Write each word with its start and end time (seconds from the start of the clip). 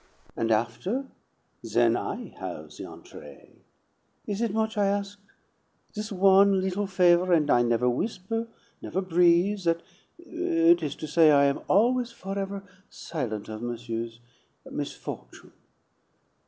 And 0.35 0.49
after 0.49 1.05
then 1.61 1.95
I 1.95 2.33
have 2.39 2.71
the 2.71 2.85
entree. 2.85 3.51
Is 4.25 4.41
it 4.41 4.51
much 4.51 4.75
I 4.75 4.87
ask? 4.87 5.19
This 5.93 6.11
one 6.11 6.59
little 6.59 6.87
favor, 6.87 7.31
and 7.33 7.51
I 7.51 7.61
never 7.61 7.85
w'isper, 7.85 8.47
never 8.81 8.99
breathe 9.03 9.59
that 9.65 9.83
it 10.17 10.81
is 10.81 10.95
to 10.95 11.07
say, 11.07 11.29
I 11.29 11.45
am 11.45 11.59
always 11.67 12.09
forever 12.11 12.63
silent 12.89 13.47
of 13.47 13.61
monsieur's 13.61 14.19
misfortune." 14.67 15.53